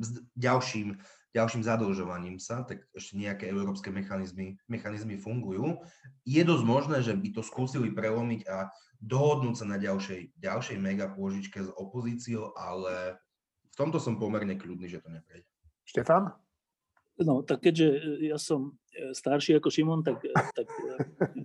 [0.00, 0.96] s ďalším
[1.36, 5.84] ďalším zadlžovaním sa, tak ešte nejaké európske mechanizmy, mechanizmy fungujú.
[6.24, 8.72] Je dosť možné, že by to skúsili prelomiť a
[9.04, 13.20] dohodnúť sa na ďalšej, ďalšej mega pôžičke s opozíciou, ale
[13.68, 15.44] v tomto som pomerne kľudný, že to neprejde.
[15.84, 16.32] Štefan?
[17.20, 17.88] No, tak keďže
[18.24, 18.80] ja som
[19.12, 20.22] starší ako Šimon, tak,
[20.54, 20.96] tak e,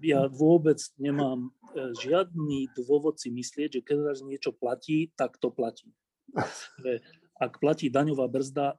[0.03, 5.87] ja vôbec nemám žiadny dôvod si myslieť, že keď raz niečo platí, tak to platí.
[7.39, 8.75] Ak platí daňová brzda,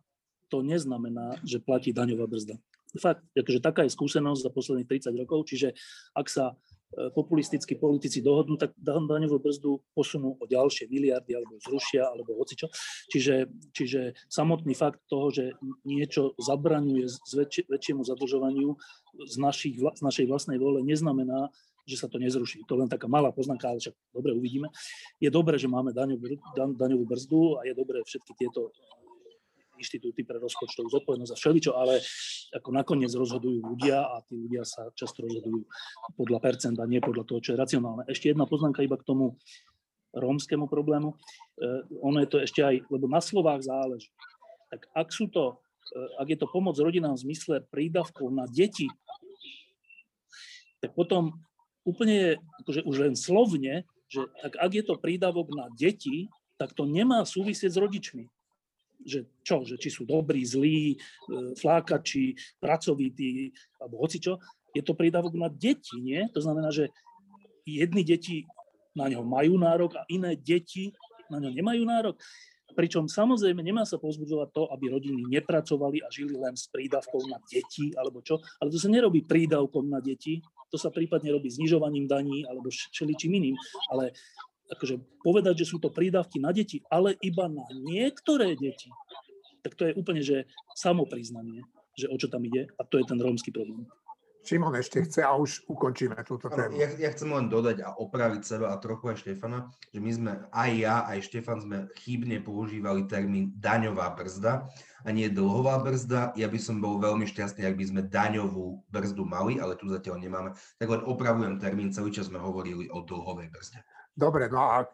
[0.53, 2.61] to neznamená, že platí daňová brzda.
[3.01, 5.73] Fakt, akože taká je skúsenosť za posledných 30 rokov, čiže
[6.13, 6.53] ak sa
[6.93, 12.69] populistickí politici dohodnú, tak daňovú brzdu posunú o ďalšie miliardy alebo zrušia alebo hocičo.
[13.09, 15.57] Čiže, čiže samotný fakt toho, že
[15.89, 18.77] niečo zabraňuje väčšie, väčšiemu zadlžovaniu
[19.25, 21.49] z, našich, z našej vlastnej vole, neznamená,
[21.89, 22.63] že sa to nezruší.
[22.71, 24.71] To len taká malá poznámka, ale však dobre uvidíme.
[25.19, 28.71] Je dobré, že máme daňovú, daňovú brzdu a je dobré všetky tieto
[29.83, 31.99] inštitúty pre rozpočtovú zodpovednosť a všeličo, ale
[32.55, 35.67] ako nakoniec rozhodujú ľudia a tí ľudia sa často rozhodujú
[36.15, 38.07] podľa percent a nie podľa toho, čo je racionálne.
[38.07, 39.37] Ešte jedna poznámka iba k tomu
[40.15, 41.13] rómskému problému.
[41.13, 41.17] E,
[42.05, 44.13] ono je to ešte aj, lebo na slovách záleží.
[44.69, 45.59] Tak ak sú to,
[45.91, 48.87] e, ak je to pomoc rodinám v zmysle prídavkov na deti,
[50.85, 51.41] tak potom
[51.83, 56.29] úplne akože už len slovne, že tak ak je to prídavok na deti,
[56.61, 58.29] tak to nemá súvisieť s rodičmi
[59.07, 60.97] že čo, že či sú dobrí, zlí, e,
[61.59, 64.39] flákači, pracovití, alebo hoci čo,
[64.73, 66.25] je to prídavok na deti, nie?
[66.33, 66.89] To znamená, že
[67.69, 68.49] jedni deti
[68.97, 70.93] na ňo majú nárok a iné deti
[71.33, 72.17] na ňo nemajú nárok.
[72.73, 77.37] Pričom samozrejme nemá sa pozbudzovať to, aby rodiny nepracovali a žili len s prídavkou na
[77.45, 80.41] deti alebo čo, ale to sa nerobí prídavkom na deti,
[80.73, 83.57] to sa prípadne robí znižovaním daní alebo všeličím iným,
[83.93, 84.17] ale
[84.71, 88.93] akože povedať, že sú to prídavky na deti, ale iba na niektoré deti,
[89.63, 91.63] tak to je úplne, že samopriznanie,
[91.95, 93.87] že o čo tam ide a to je ten rómsky problém.
[94.43, 96.75] Šimon ešte chce a už ukončíme túto tému.
[96.75, 100.33] Ja, ja chcem len dodať a opraviť seba a trochu aj Štefana, že my sme,
[100.51, 104.67] aj ja, aj Štefan sme chybne používali termín daňová brzda
[105.07, 106.35] a nie dlhová brzda.
[106.35, 110.19] Ja by som bol veľmi šťastný, ak by sme daňovú brzdu mali, ale tu zatiaľ
[110.19, 110.59] nemáme.
[110.83, 113.79] Tak len opravujem termín, celý čas sme hovorili o dlhovej brzde.
[114.13, 114.89] Dobre, no a e,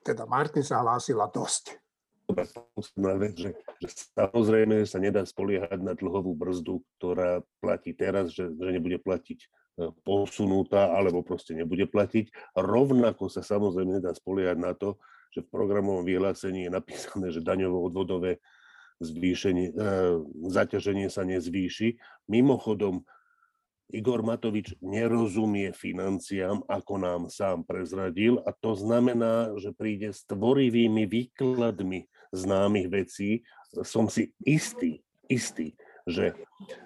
[0.00, 1.76] teda Martin sa hlásila dosť.
[2.28, 9.00] Že, že samozrejme sa nedá spoliehať na dlhovú brzdu, ktorá platí teraz, že, že nebude
[9.00, 9.48] platiť e,
[10.04, 12.56] posunutá alebo proste nebude platiť.
[12.56, 15.00] Rovnako sa samozrejme nedá spoliehať na to,
[15.32, 18.40] že v programovom vyhlásení je napísané, že daňovo-odvodové
[19.00, 19.74] zvýšenie, e,
[20.52, 21.96] zaťaženie sa nezvýši.
[22.28, 23.08] Mimochodom,
[23.88, 31.08] Igor Matovič nerozumie financiám, ako nám sám prezradil a to znamená, že príde s tvorivými
[31.08, 33.48] výkladmi známych vecí.
[33.80, 35.72] Som si istý, istý,
[36.04, 36.36] že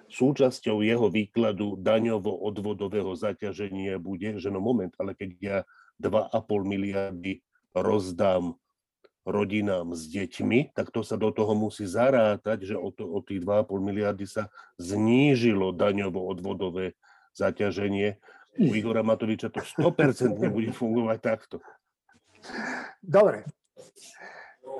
[0.07, 5.57] súčasťou jeho výkladu daňovo-odvodového zaťaženia bude, že no moment, ale keď ja
[5.99, 7.43] 2,5 miliardy
[7.75, 8.55] rozdám
[9.23, 13.39] rodinám s deťmi, tak to sa do toho musí zarátať, že o, to, o tých
[13.39, 16.99] 2,5 miliardy sa znížilo daňovo-odvodové
[17.31, 18.19] zaťaženie.
[18.59, 21.57] U Igora Matoviča to 100% nebude fungovať takto.
[23.01, 23.47] Dobre.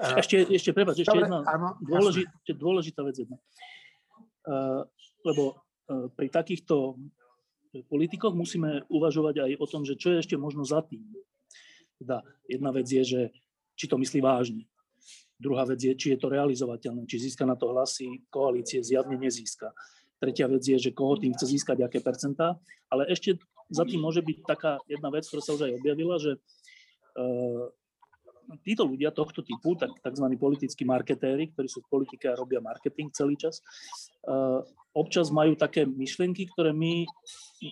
[0.03, 3.37] Ešte, ešte prepáč, ešte Dobre, jedna áno, dôležitá, dôležitá vec jedna.
[4.43, 4.83] Uh,
[5.23, 5.55] lebo
[5.87, 6.99] uh, pri takýchto
[7.87, 11.01] politikoch musíme uvažovať aj o tom, že čo je ešte možno za tým.
[11.97, 13.21] Teda jedna vec je, že
[13.83, 14.63] či to myslí vážne.
[15.35, 19.75] Druhá vec je, či je to realizovateľné, či získa na to hlasy koalície, zjavne nezíska.
[20.23, 22.55] Tretia vec je, že koho tým chce získať, aké percentá.
[22.87, 23.35] Ale ešte
[23.67, 26.39] za tým môže byť taká jedna vec, ktorá sa už aj objavila, že
[27.19, 27.67] uh,
[28.63, 30.25] títo ľudia tohto typu, tak, tzv.
[30.39, 33.59] politickí marketéri, ktorí sú v politike a robia marketing celý čas,
[34.31, 34.63] uh,
[34.95, 37.03] občas majú také myšlienky, ktoré my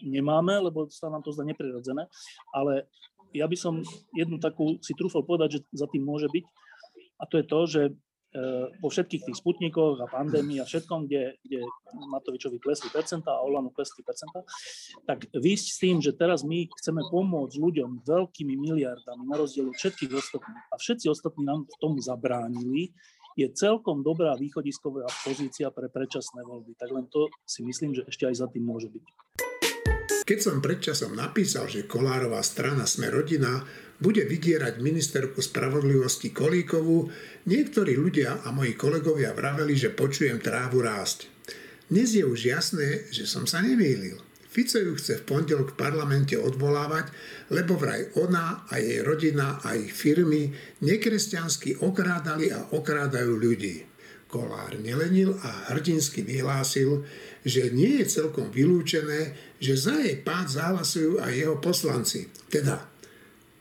[0.03, 2.03] nemáme, lebo sa nám to zdá neprirodzené,
[2.51, 2.89] ale
[3.31, 3.79] ja by som
[4.15, 6.45] jednu takú si trúfal povedať, že za tým môže byť,
[7.21, 7.91] a to je to, že e,
[8.81, 11.61] všetkých tých sputnikoch a pandémii a všetkom, kde, kde
[12.09, 14.41] Matovičovi klesli percentá a Olanu klesli percentá,
[15.05, 19.77] tak výsť s tým, že teraz my chceme pomôcť ľuďom veľkými miliardami na rozdiel od
[19.77, 22.91] všetkých ostatných a všetci ostatní nám v tomu zabránili,
[23.39, 26.75] je celkom dobrá východisková pozícia pre predčasné voľby.
[26.75, 29.05] Tak len to si myslím, že ešte aj za tým môže byť.
[30.31, 33.67] Keď som predčasom napísal, že Kolárová strana Sme rodina
[33.99, 37.11] bude vydierať ministerku spravodlivosti Kolíkovú,
[37.51, 41.27] niektorí ľudia a moji kolegovia vraveli, že počujem trávu rásť.
[41.91, 44.23] Dnes je už jasné, že som sa nemýlil.
[44.47, 47.11] Fico ju chce v pondelok v parlamente odvolávať,
[47.51, 53.83] lebo vraj ona a jej rodina a ich firmy nekresťansky okrádali a okrádajú ľudí.
[54.31, 57.03] Kolár nelenil a hrdinsky vyhlásil,
[57.41, 62.29] že nie je celkom vylúčené, že za jej pád zahlasujú aj jeho poslanci.
[62.49, 62.85] Teda,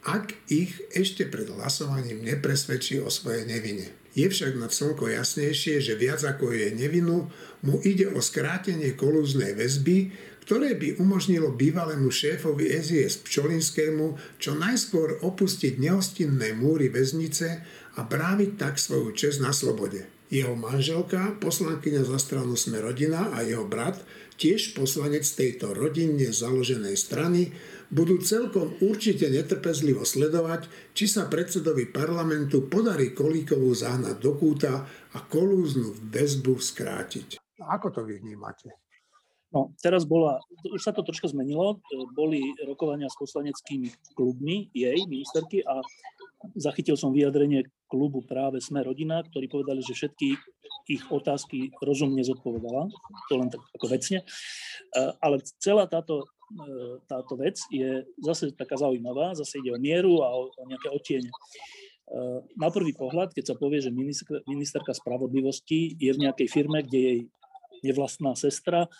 [0.04, 3.92] ak ich ešte pred hlasovaním nepresvedčí o svojej nevine.
[4.10, 7.30] Je však na celko jasnejšie, že viac ako je nevinu,
[7.62, 10.10] mu ide o skrátenie kolúznej väzby,
[10.50, 17.62] ktoré by umožnilo bývalému šéfovi SIS Pčolinskému čo najskôr opustiť nehostinné múry väznice
[17.94, 20.19] a bráviť tak svoju čest na slobode.
[20.30, 23.98] Jeho manželka, poslankyňa za stranu Sme rodina a jeho brat,
[24.38, 27.50] tiež poslanec tejto rodinne založenej strany,
[27.90, 35.18] budú celkom určite netrpezlivo sledovať, či sa predsedovi parlamentu podarí Kolíkovú zahnať do kúta a
[35.18, 37.42] kolúznu väzbu skrátiť.
[37.58, 38.70] Ako to vy vnímate?
[39.50, 41.82] No, teraz bola, už sa to troška zmenilo,
[42.14, 42.38] boli
[42.70, 45.82] rokovania s poslaneckými klubmi jej, ministerky, a
[46.54, 50.38] zachytil som vyjadrenie klubu práve Sme rodina, ktorí povedali, že všetky
[50.90, 52.90] ich otázky rozumne zodpovedala,
[53.30, 54.22] to len tak ako vecne.
[55.22, 60.34] Ale celá táto, e, táto vec je zase taká zaujímavá, zase ide o mieru a
[60.34, 61.30] o, o nejaké otiene.
[62.58, 63.94] Na prvý pohľad, keď sa povie, že
[64.50, 67.20] ministerka spravodlivosti je v nejakej firme, kde jej
[67.86, 68.90] nevlastná sestra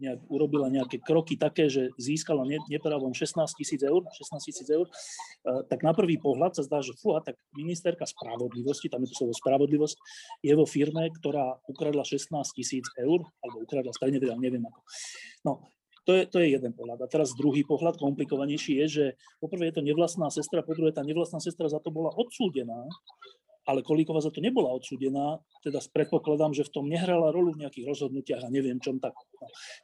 [0.00, 5.62] nejak urobila nejaké kroky také, že získala nepravom 16 tisíc eur, 16 tisíc eur, eh,
[5.68, 9.34] tak na prvý pohľad sa zdá, že fúha, tak ministerka spravodlivosti, tam je to slovo
[9.36, 9.96] spravodlivosť,
[10.40, 14.80] je vo firme, ktorá ukradla 16 tisíc eur, alebo ukradla stejne, teda neviem ako.
[15.44, 15.52] No,
[16.08, 17.04] to je, to je jeden pohľad.
[17.04, 19.04] A teraz druhý pohľad, komplikovanejší, je, že
[19.38, 22.88] poprvé je to nevlastná sestra, po druhé tá nevlastná sestra za to bola odsúdená
[23.70, 27.86] ale Kolíková za to nebola odsúdená, teda predpokladám, že v tom nehrala rolu v nejakých
[27.86, 29.14] rozhodnutiach a neviem čom tak.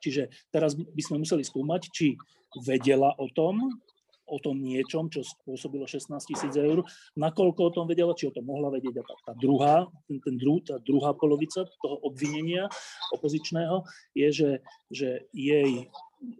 [0.02, 2.18] Čiže teraz by sme museli skúmať, či
[2.66, 3.78] vedela o tom,
[4.26, 6.82] o tom niečom, čo spôsobilo 16 tisíc eur,
[7.14, 8.98] nakoľko o tom vedela, či o tom mohla vedieť.
[8.98, 12.66] A tá, tá, druhá, ten, ten dru, tá druhá polovica toho obvinenia
[13.14, 13.86] opozičného
[14.18, 14.50] je, že,
[14.90, 15.86] že jej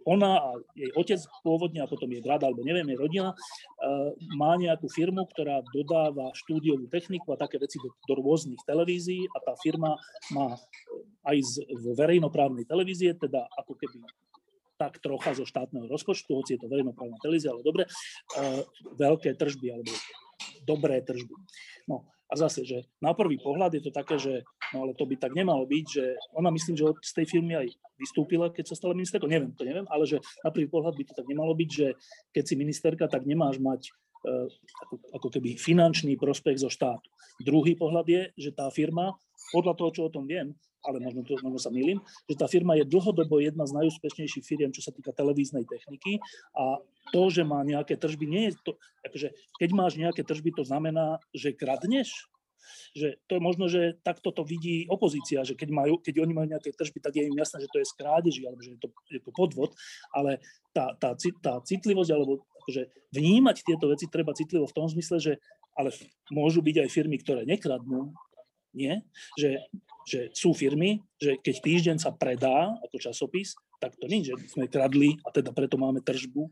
[0.03, 4.57] ona a jej otec pôvodne a potom jej brat, alebo neviem, jej rodina, uh, má
[4.57, 9.53] nejakú firmu, ktorá dodáva štúdiovú techniku a také veci do, do rôznych televízií a tá
[9.61, 9.95] firma
[10.33, 10.57] má
[11.27, 14.01] aj z, vo verejnoprávnej televízie, teda ako keby
[14.77, 17.85] tak trocha zo štátneho rozpočtu, hoci je to verejnoprávna televízia, ale dobre,
[18.37, 18.61] uh,
[18.97, 19.93] veľké tržby alebo
[20.65, 21.33] dobré tržby.
[21.89, 24.43] No a zase, že na prvý pohľad je to také, že
[24.75, 27.67] no ale to by tak nemalo byť, že ona myslím, že z tej firmy aj
[27.95, 31.13] vystúpila, keď sa stala ministerkou, neviem, to neviem, ale že na prvý pohľad by to
[31.15, 31.87] tak nemalo byť, že
[32.35, 33.91] keď si ministerka, tak nemáš mať
[34.83, 37.07] ako, ako keby finančný prospech zo štátu.
[37.39, 39.15] Druhý pohľad je, že tá firma,
[39.51, 42.77] podľa toho, čo o tom viem, ale možno, to, možno sa milím, že tá firma
[42.79, 46.23] je dlhodobo jedna z najúspešnejších firiem, čo sa týka televíznej techniky
[46.55, 46.79] a
[47.11, 48.71] to, že má nejaké tržby, nie je to,
[49.03, 49.27] akože
[49.59, 52.27] keď máš nejaké tržby, to znamená, že kradneš,
[52.91, 56.47] že to je možno, že takto to vidí opozícia, že keď, majú, keď oni majú
[56.51, 59.21] nejaké tržby, tak je im jasné, že to je skrádeži alebo že je to, je
[59.23, 59.71] to podvod,
[60.11, 60.43] ale
[60.75, 65.33] tá, tá, tá citlivosť alebo akože vnímať tieto veci treba citlivo v tom zmysle, že
[65.77, 65.93] ale
[66.33, 68.11] môžu byť aj firmy, ktoré nekradnú,
[68.77, 68.95] nie?
[69.35, 69.51] Že,
[70.05, 74.69] že sú firmy, že keď týždeň sa predá ako časopis, tak to nie, že sme
[74.69, 76.49] kradli a teda preto máme tržbu,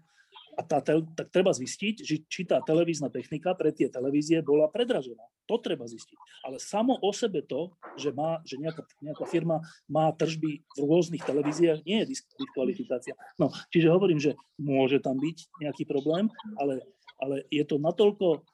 [0.55, 5.21] a tá, tak treba zistiť, že či tá televízna technika pre tie televízie bola predražená.
[5.51, 6.47] To treba zistiť.
[6.47, 11.21] Ale samo o sebe to, že, má, že nejaká, nejaká firma má tržby v rôznych
[11.21, 13.13] televíziách, nie je diskvalifikácia.
[13.35, 16.81] No, čiže hovorím, že môže tam byť nejaký problém, ale,
[17.19, 18.47] ale je to natoľko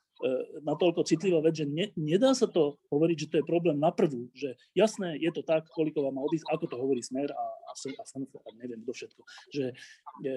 [0.61, 4.29] natoľko citlivá vec, že ne, nedá sa to hovoriť, že to je problém na prvú,
[4.37, 7.71] že jasné, je to tak, koľko vám má odísť, ako to hovorí Smer a, a,
[7.73, 9.65] a, a neviem kto všetko, že
[10.21, 10.35] je,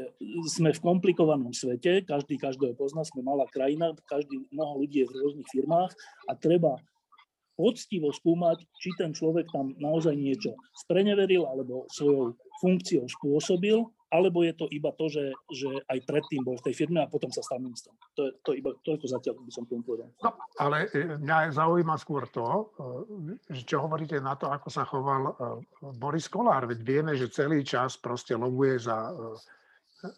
[0.49, 5.16] sme v komplikovanom svete, každý každého pozná, sme malá krajina, každý, mnoho ľudí je v
[5.20, 5.93] rôznych firmách
[6.28, 6.80] a treba
[7.55, 10.55] poctivo skúmať, či ten človek tam naozaj niečo
[10.86, 13.82] spreneveril alebo svojou funkciou spôsobil
[14.14, 17.34] alebo je to iba to, že, že aj predtým bol v tej firme a potom
[17.34, 17.98] sa stal ministrom.
[18.14, 20.07] To je to iba toľko zatiaľ, by som tomu povedal.
[20.22, 22.70] No, ale e, mňa zaujíma skôr to,
[23.50, 25.32] e, čo hovoríte na to, ako sa choval e,
[25.98, 26.70] Boris Kolár.
[26.70, 29.11] Veď vieme, že celý čas proste lobuje za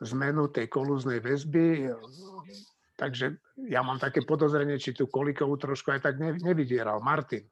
[0.05, 1.89] zmenu tej kolúznej väzby.
[2.97, 3.37] Takže
[3.69, 7.05] ja mám také podozrenie, či tú Kolikovú trošku aj tak nevydieral.
[7.05, 7.45] Martin.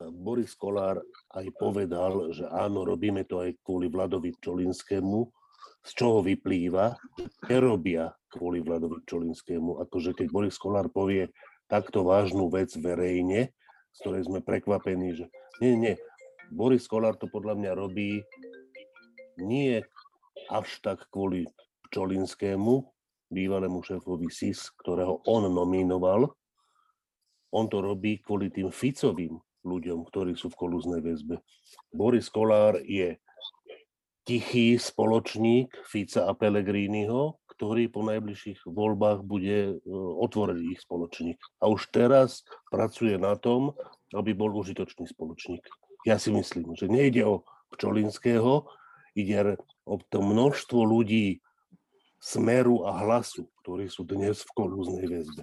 [0.00, 1.04] Boris Kolár
[1.36, 5.28] aj povedal, že áno, robíme to aj kvôli Vladovi Čolinskému,
[5.84, 9.84] z čoho vyplýva, že nerobia kvôli Vladovi Čolinskému.
[9.84, 11.28] Akože keď Boris Kolár povie
[11.68, 13.52] takto vážnu vec verejne,
[13.92, 15.28] z ktorej sme prekvapení, že
[15.60, 15.94] nie, nie,
[16.48, 18.24] Boris Kolár to podľa mňa robí
[19.36, 19.84] nie
[20.48, 21.44] až tak kvôli
[21.92, 22.88] Čolinskému,
[23.30, 26.28] bývalému šéfovi SIS, ktorého on nominoval,
[27.50, 31.42] on to robí kvôli tým Ficovým ľuďom, ktorí sú v kolúznej väzbe.
[31.90, 33.18] Boris Kolár je
[34.22, 41.36] tichý spoločník Fica a Pellegriniho, ktorý po najbližších voľbách bude e, otvorený ich spoločník.
[41.60, 43.76] A už teraz pracuje na tom,
[44.16, 45.60] aby bol užitočný spoločník.
[46.08, 47.44] Ja si myslím, že nejde o
[47.76, 48.64] Pčolinského,
[49.12, 51.44] ide o to množstvo ľudí
[52.20, 55.42] smeru a hlasu, ktorí sú dnes v kolúznej väzbe.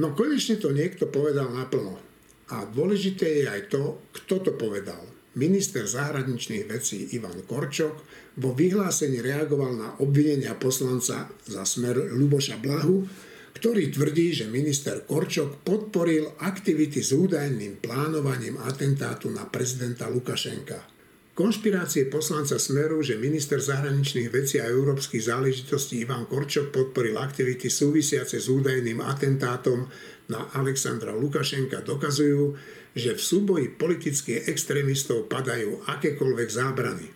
[0.00, 2.00] No konečne to niekto povedal naplno.
[2.48, 5.04] A dôležité je aj to, kto to povedal.
[5.36, 7.94] Minister zahraničných vecí Ivan Korčok
[8.40, 13.04] vo vyhlásení reagoval na obvinenia poslanca za smer Luboša Blahu,
[13.52, 20.97] ktorý tvrdí, že minister Korčok podporil aktivity s údajným plánovaním atentátu na prezidenta Lukašenka.
[21.38, 28.42] Konšpirácie poslanca Smeru, že minister zahraničných vecí a európskych záležitostí Ivan Korčok podporil aktivity súvisiace
[28.42, 29.86] s údajným atentátom
[30.26, 32.58] na Alexandra Lukašenka dokazujú,
[32.90, 37.06] že v súboji politických extrémistov padajú akékoľvek zábrany.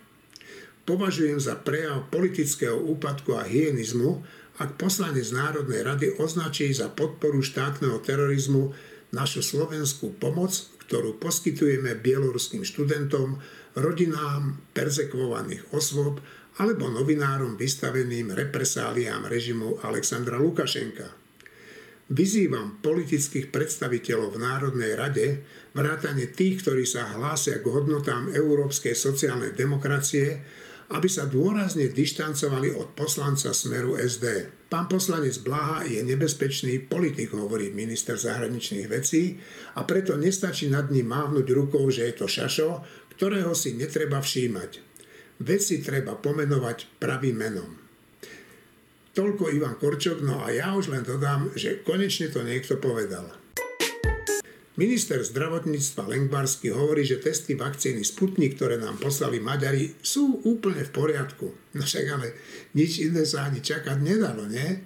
[0.87, 4.23] Považujem za prejav politického úpadku a hyenizmu,
[4.63, 8.71] ak poslanec Národnej rady označí za podporu štátneho terorizmu
[9.11, 13.43] našu slovenskú pomoc, ktorú poskytujeme bieloruským študentom,
[13.77, 16.21] rodinám perzekvovaných osôb
[16.61, 21.09] alebo novinárom vystaveným represáliám režimu Alexandra Lukašenka.
[22.13, 25.41] Vyzývam politických predstaviteľov v Národnej rade,
[25.73, 30.37] vrátane tých, ktorí sa hlásia k hodnotám európskej sociálnej demokracie,
[30.93, 34.51] aby sa dôrazne dištancovali od poslanca Smeru SD.
[34.69, 39.37] Pán poslanec Blaha je nebezpečný politik, hovorí minister zahraničných vecí
[39.77, 42.69] a preto nestačí nad ním mávnuť rukou, že je to šašo,
[43.17, 44.81] ktorého si netreba všímať.
[45.43, 47.71] Veci treba pomenovať pravým menom.
[49.13, 53.29] Toľko Ivan Korčok, no a ja už len dodám, že konečne to niekto povedal.
[54.73, 60.89] Minister zdravotníctva Lengbarsky hovorí, že testy vakcíny Sputnik, ktoré nám poslali Maďari, sú úplne v
[60.89, 61.53] poriadku.
[61.77, 62.33] No však ale
[62.73, 64.81] nič iné sa ani čakať nedalo, nie?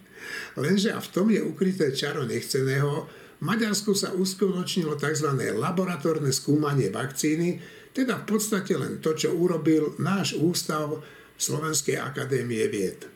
[0.59, 3.07] Lenže a v tom je ukryté čaro nechceného.
[3.39, 5.29] V Maďarsku sa uskutočnilo tzv.
[5.55, 7.63] laboratórne skúmanie vakcíny,
[7.97, 11.01] teda v podstate len to, čo urobil náš ústav
[11.33, 13.09] Slovenskej akadémie vied.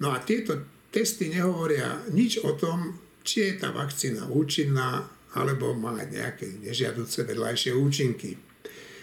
[0.00, 0.56] No a tieto
[0.88, 5.04] testy nehovoria nič o tom, či je tá vakcína účinná
[5.36, 8.40] alebo má nejaké nežiaduce vedľajšie účinky.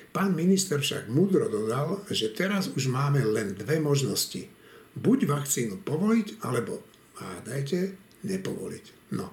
[0.09, 4.49] Pán minister však múdro dodal, že teraz už máme len dve možnosti.
[4.97, 6.82] Buď vakcínu povoliť, alebo
[7.21, 7.93] hádajte,
[8.25, 9.13] nepovoliť.
[9.13, 9.30] No,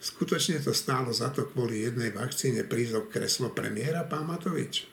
[0.00, 4.89] skutočne to stálo za to kvôli jednej vakcíne prísť kreslo premiéra, pán Matovič.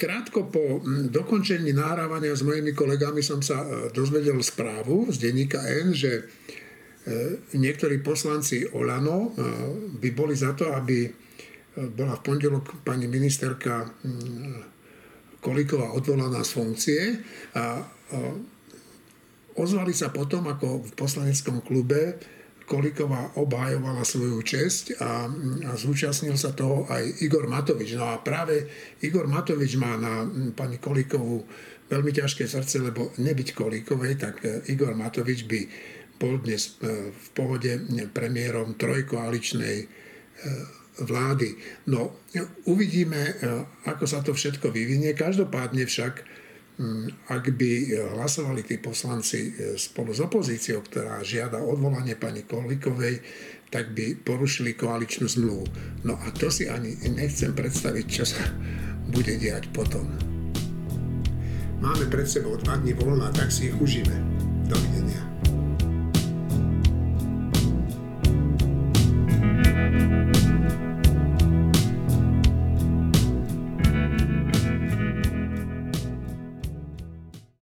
[0.00, 5.60] Krátko po mm, dokončení nahrávania s mojimi kolegami som sa e, dozvedel správu z denníka
[5.60, 6.24] N, že
[7.04, 9.44] e, niektorí poslanci Olano e,
[10.00, 11.04] by boli za to, aby
[11.94, 14.80] bola v pondelok pani ministerka mm,
[15.40, 17.00] Kolíková odvolaná z funkcie
[17.56, 17.80] a
[19.56, 22.20] ozvali sa potom, ako v poslaneckom klube
[22.70, 25.26] Kolíková obhajovala svoju česť a,
[25.66, 27.98] a zúčastnil sa toho aj Igor Matovič.
[27.98, 28.62] No a práve
[29.02, 30.22] Igor Matovič má na
[30.54, 31.42] pani Kolíkovú
[31.90, 35.60] veľmi ťažké srdce, lebo nebyť Kolíkovej, tak e, Igor Matovič by
[36.14, 37.74] bol dnes e, v pohode
[38.14, 39.86] premiérom trojkoaličnej e,
[41.02, 41.58] vlády.
[41.90, 42.22] No,
[42.68, 43.40] uvidíme,
[43.88, 45.16] ako sa to všetko vyvinie.
[45.16, 46.22] Každopádne však
[47.28, 47.72] ak by
[48.16, 53.20] hlasovali tí poslanci e, spolu s opozíciou, ktorá žiada odvolanie pani Kolikovej,
[53.68, 55.64] tak by porušili koaličnú zmluvu.
[56.08, 58.42] No a to si ani nechcem predstaviť, čo sa
[59.12, 60.08] bude diať potom.
[61.80, 64.12] Máme pred sebou dva dní voľna, tak si ich užíme.
[64.68, 65.29] Dovidenia.